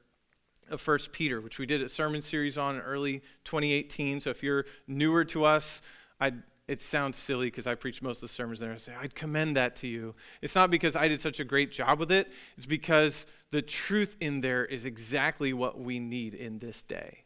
[0.70, 4.20] of First Peter, which we did a sermon series on in early 2018.
[4.20, 5.80] So if you're newer to us,
[6.18, 8.72] I'd it sounds silly because I preach most of the sermons there.
[8.72, 10.14] I say, I'd commend that to you.
[10.42, 14.16] It's not because I did such a great job with it, it's because the truth
[14.20, 17.24] in there is exactly what we need in this day,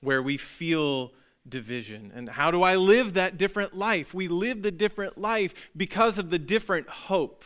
[0.00, 1.12] where we feel
[1.48, 2.12] division.
[2.14, 4.14] And how do I live that different life?
[4.14, 7.44] We live the different life because of the different hope.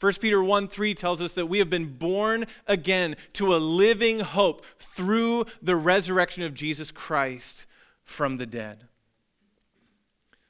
[0.00, 4.20] 1 Peter 1 3 tells us that we have been born again to a living
[4.20, 7.66] hope through the resurrection of Jesus Christ
[8.04, 8.88] from the dead.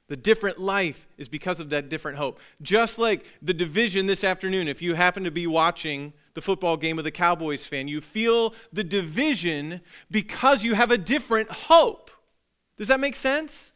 [0.09, 2.39] The different life is because of that different hope.
[2.63, 6.97] Just like the division this afternoon, if you happen to be watching the football game
[6.97, 9.81] with a Cowboys fan, you feel the division
[10.11, 12.11] because you have a different hope.
[12.77, 13.73] Does that make sense?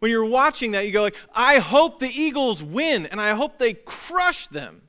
[0.00, 3.58] When you're watching that, you go like, I hope the Eagles win and I hope
[3.58, 4.82] they crush them.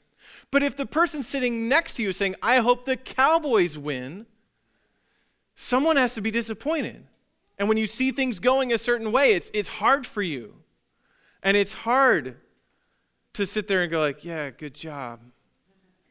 [0.50, 4.26] But if the person sitting next to you is saying, I hope the Cowboys win,
[5.54, 7.06] someone has to be disappointed.
[7.60, 10.63] And when you see things going a certain way, it's, it's hard for you.
[11.44, 12.38] And it's hard
[13.34, 15.20] to sit there and go like, yeah, good job.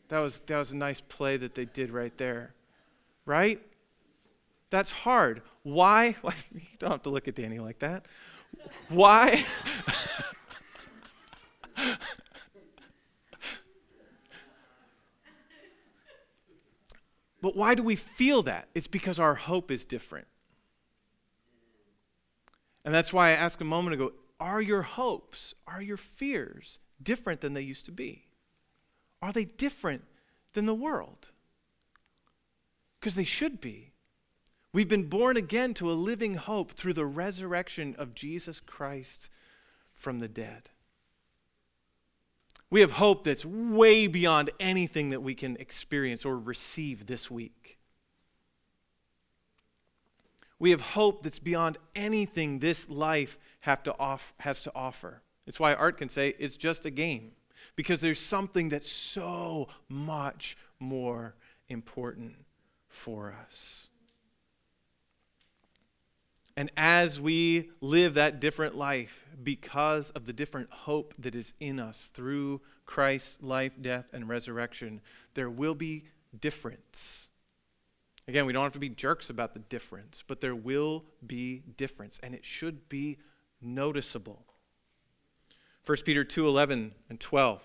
[0.08, 2.52] That was, that was a nice play that they did right there.
[3.24, 3.62] Right?
[4.68, 5.40] That's hard.
[5.62, 6.16] Why?
[6.54, 8.04] you don't have to look at Danny like that.
[8.90, 9.46] Why?
[17.40, 18.68] but why do we feel that?
[18.74, 20.26] It's because our hope is different.
[22.84, 24.12] And that's why I asked a moment ago
[24.42, 28.26] are your hopes, are your fears different than they used to be?
[29.22, 30.02] Are they different
[30.52, 31.30] than the world?
[32.98, 33.92] Because they should be.
[34.72, 39.30] We've been born again to a living hope through the resurrection of Jesus Christ
[39.94, 40.70] from the dead.
[42.68, 47.78] We have hope that's way beyond anything that we can experience or receive this week.
[50.62, 55.20] We have hope that's beyond anything this life have to off, has to offer.
[55.44, 57.32] It's why art can say it's just a game,
[57.74, 61.34] because there's something that's so much more
[61.68, 62.36] important
[62.88, 63.88] for us.
[66.56, 71.80] And as we live that different life, because of the different hope that is in
[71.80, 75.00] us through Christ's life, death, and resurrection,
[75.34, 76.04] there will be
[76.38, 77.30] difference.
[78.28, 82.20] Again, we don't have to be jerks about the difference, but there will be difference,
[82.22, 83.18] and it should be
[83.60, 84.44] noticeable.
[85.84, 87.62] 1 Peter 2 11 and 12.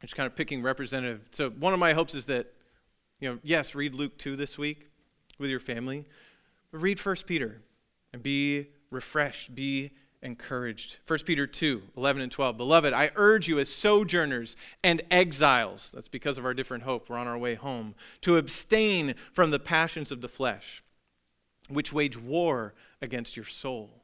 [0.00, 1.28] Just kind of picking representative.
[1.30, 2.52] So, one of my hopes is that,
[3.20, 4.90] you know, yes, read Luke 2 this week
[5.38, 6.06] with your family,
[6.72, 7.62] but read 1 Peter
[8.12, 9.92] and be refreshed, be
[10.22, 10.98] encouraged.
[11.06, 12.56] 1 Peter 2 11 and 12.
[12.56, 17.16] Beloved, I urge you as sojourners and exiles, that's because of our different hope, we're
[17.16, 20.82] on our way home, to abstain from the passions of the flesh,
[21.68, 24.02] which wage war against your soul.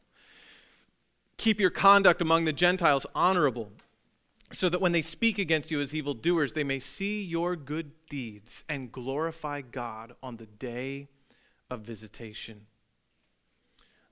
[1.37, 3.71] Keep your conduct among the Gentiles honorable,
[4.53, 8.65] so that when they speak against you as evildoers, they may see your good deeds
[8.69, 11.09] and glorify God on the day
[11.69, 12.67] of visitation.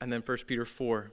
[0.00, 1.12] and then 1 Peter 4.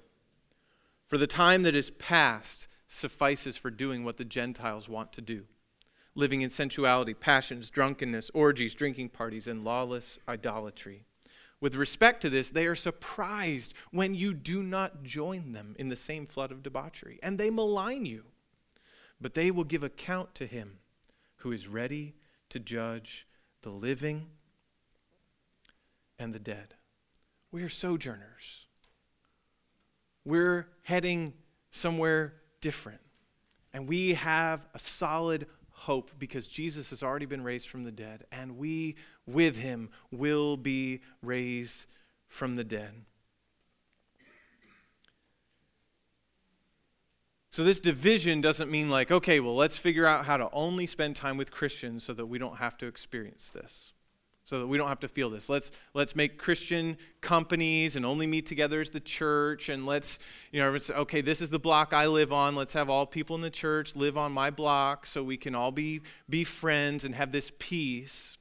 [1.07, 5.45] For the time that is past suffices for doing what the Gentiles want to do
[6.17, 11.03] living in sensuality, passions, drunkenness, orgies, drinking parties, and lawless idolatry.
[11.61, 15.95] With respect to this, they are surprised when you do not join them in the
[15.95, 18.23] same flood of debauchery, and they malign you.
[19.21, 20.79] But they will give account to him
[21.37, 22.15] who is ready
[22.49, 23.27] to judge
[23.61, 24.27] the living
[26.17, 26.75] and the dead.
[27.51, 28.66] We are sojourners
[30.27, 31.33] we're heading
[31.71, 32.99] somewhere different.
[33.73, 38.25] And we have a solid hope because Jesus has already been raised from the dead,
[38.31, 41.87] and we with him will be raised
[42.27, 43.05] from the dead.
[47.49, 51.15] So, this division doesn't mean like, okay, well, let's figure out how to only spend
[51.15, 53.93] time with Christians so that we don't have to experience this
[54.47, 55.49] so that we don't have to feel this.
[55.49, 60.19] Let's let's make Christian companies and only meet together as the church and let's
[60.53, 62.55] you know it's okay this is the block I live on.
[62.55, 65.73] Let's have all people in the church live on my block so we can all
[65.73, 68.37] be be friends and have this peace.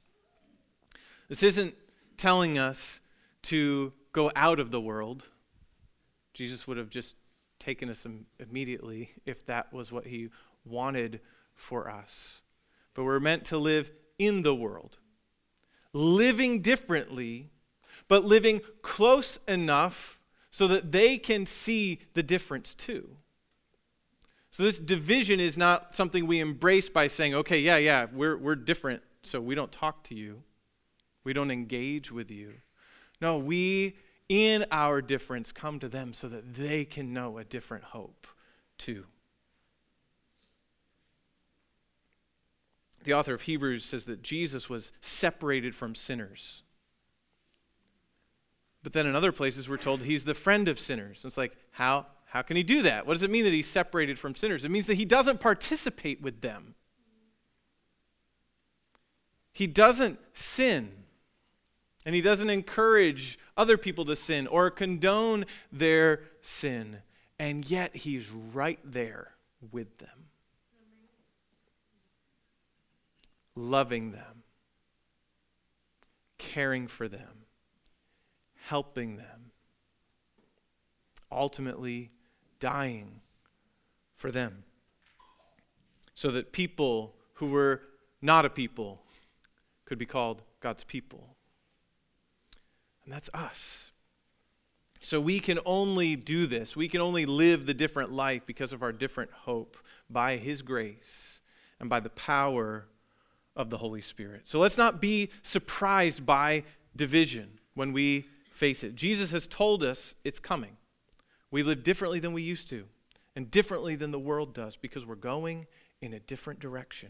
[1.27, 1.75] This isn't
[2.15, 3.01] telling us
[3.43, 5.27] to go out of the world.
[6.33, 7.17] Jesus would have just
[7.59, 8.07] taken us
[8.39, 10.29] immediately if that was what he
[10.63, 11.19] wanted
[11.53, 12.43] for us.
[12.93, 14.99] But we're meant to live in the world
[15.97, 17.49] living differently,
[18.07, 20.21] but living close enough
[20.51, 23.09] so that they can see the difference too.
[24.51, 28.55] So, this division is not something we embrace by saying, okay, yeah, yeah, we're, we're
[28.55, 30.41] different, so we don't talk to you,
[31.23, 32.53] we don't engage with you.
[33.21, 33.97] No, we,
[34.29, 38.27] in our difference, come to them so that they can know a different hope
[38.77, 39.05] too.
[43.07, 46.63] The author of Hebrews says that Jesus was separated from sinners.
[48.83, 51.23] But then in other places, we're told he's the friend of sinners.
[51.23, 53.07] it's like, how, how can he do that?
[53.07, 54.65] What does it mean that he's separated from sinners?
[54.65, 56.75] It means that he doesn't participate with them,
[59.53, 60.91] he doesn't sin.
[62.05, 66.97] And he doesn't encourage other people to sin or condone their sin.
[67.39, 69.31] And yet he's right there
[69.71, 70.27] with them.
[73.57, 74.43] Loving them,
[76.37, 77.45] caring for them,
[78.65, 79.51] helping them,
[81.31, 82.11] ultimately
[82.59, 83.21] dying
[84.15, 84.63] for them.
[86.13, 87.81] So that people who were
[88.21, 89.03] not a people
[89.85, 91.35] could be called God's people.
[93.03, 93.91] And that's us.
[94.99, 96.75] So we can only do this.
[96.75, 99.77] We can only live the different life because of our different hope
[100.09, 101.41] by His grace
[101.79, 102.87] and by the power
[103.57, 104.47] of the Holy Spirit.
[104.47, 106.63] So let's not be surprised by
[106.95, 108.95] division when we face it.
[108.95, 110.77] Jesus has told us it's coming.
[111.51, 112.85] We live differently than we used to
[113.35, 115.67] and differently than the world does because we're going
[116.01, 117.09] in a different direction.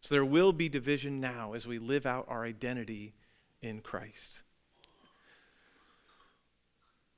[0.00, 3.14] So there will be division now as we live out our identity
[3.60, 4.42] in Christ.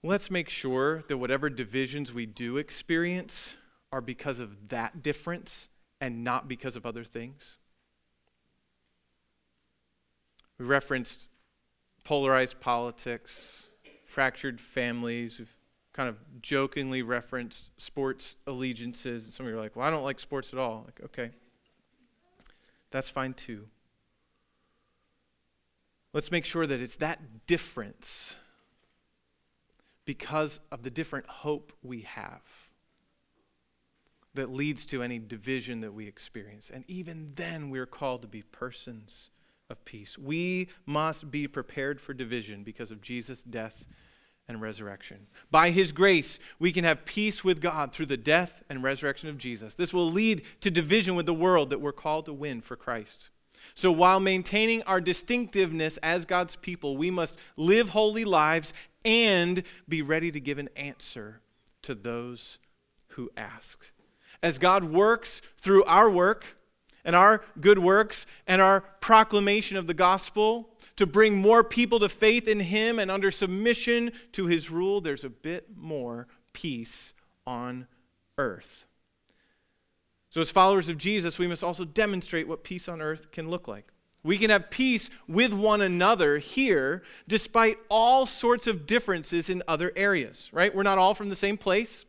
[0.02, 3.54] Let's make sure that whatever divisions we do experience
[3.92, 5.68] are because of that difference
[6.00, 7.58] and not because of other things.
[10.58, 11.28] We referenced
[12.04, 13.68] polarized politics,
[14.04, 15.38] fractured families.
[15.38, 15.56] We've
[15.92, 19.24] kind of jokingly referenced sports allegiances.
[19.24, 20.84] And some of you are like, well, I don't like sports at all.
[20.86, 21.30] Like, okay,
[22.90, 23.68] that's fine too.
[26.12, 28.36] Let's make sure that it's that difference
[30.04, 32.42] because of the different hope we have
[34.34, 36.70] that leads to any division that we experience.
[36.72, 39.30] And even then, we're called to be persons
[39.68, 40.18] of peace.
[40.18, 43.86] We must be prepared for division because of Jesus' death
[44.48, 45.28] and resurrection.
[45.50, 49.38] By his grace, we can have peace with God through the death and resurrection of
[49.38, 49.74] Jesus.
[49.74, 53.30] This will lead to division with the world that we're called to win for Christ.
[53.74, 58.72] So, while maintaining our distinctiveness as God's people, we must live holy lives
[59.04, 61.40] and be ready to give an answer
[61.82, 62.58] to those
[63.08, 63.92] who ask.
[64.42, 66.56] As God works through our work
[67.04, 72.10] and our good works and our proclamation of the gospel, to bring more people to
[72.10, 77.14] faith in Him and under submission to His rule, there's a bit more peace
[77.46, 77.86] on
[78.36, 78.84] earth.
[80.28, 83.66] So, as followers of Jesus, we must also demonstrate what peace on earth can look
[83.66, 83.86] like.
[84.22, 89.92] We can have peace with one another here despite all sorts of differences in other
[89.96, 90.74] areas, right?
[90.74, 92.04] We're not all from the same place.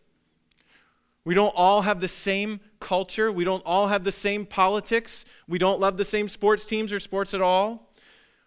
[1.23, 3.31] We don't all have the same culture.
[3.31, 5.23] We don't all have the same politics.
[5.47, 7.91] We don't love the same sports teams or sports at all.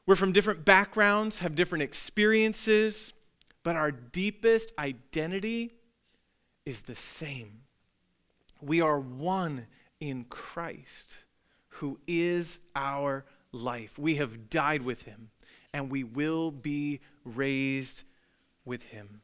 [0.06, 3.14] We're from different backgrounds, have different experiences,
[3.62, 5.72] but our deepest identity
[6.66, 7.60] is the same.
[8.60, 9.66] We are one
[10.00, 11.24] in Christ,
[11.68, 13.98] who is our life.
[13.98, 15.30] We have died with him,
[15.72, 18.04] and we will be raised
[18.64, 19.22] with him.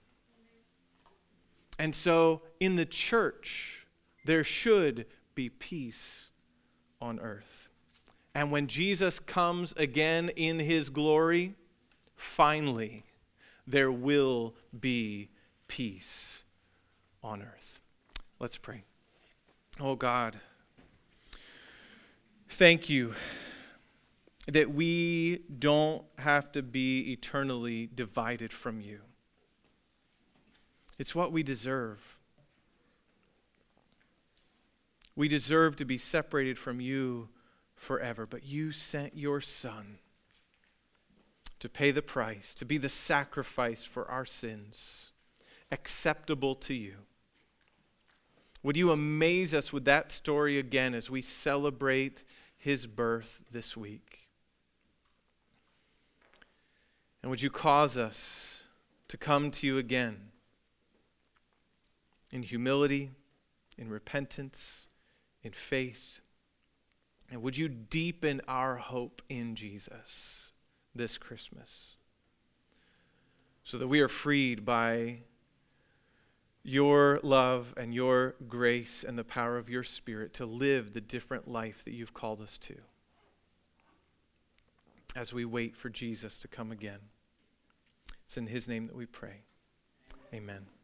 [1.80, 3.86] And so, in the church,
[4.26, 6.28] there should be peace
[7.00, 7.70] on earth.
[8.34, 11.54] And when Jesus comes again in his glory,
[12.16, 13.04] finally,
[13.66, 15.30] there will be
[15.68, 16.44] peace
[17.24, 17.80] on earth.
[18.38, 18.84] Let's pray.
[19.80, 20.38] Oh God,
[22.50, 23.14] thank you
[24.48, 29.00] that we don't have to be eternally divided from you.
[31.00, 32.18] It's what we deserve.
[35.16, 37.30] We deserve to be separated from you
[37.74, 38.26] forever.
[38.26, 39.96] But you sent your Son
[41.58, 45.12] to pay the price, to be the sacrifice for our sins,
[45.72, 46.96] acceptable to you.
[48.62, 52.24] Would you amaze us with that story again as we celebrate
[52.58, 54.28] his birth this week?
[57.22, 58.64] And would you cause us
[59.08, 60.29] to come to you again
[62.32, 63.10] in humility,
[63.78, 64.86] in repentance,
[65.42, 66.20] in faith?
[67.30, 70.52] And would you deepen our hope in Jesus
[70.94, 71.96] this Christmas
[73.62, 75.20] so that we are freed by
[76.62, 81.48] your love and your grace and the power of your Spirit to live the different
[81.48, 82.76] life that you've called us to
[85.16, 87.00] as we wait for Jesus to come again.
[88.24, 89.42] It's in His name that we pray.
[90.32, 90.79] Amen.